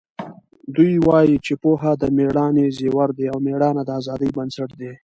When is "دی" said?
0.75-0.91, 3.17-3.25, 4.79-4.91